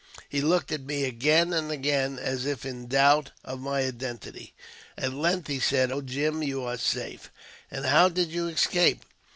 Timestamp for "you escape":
8.31-9.05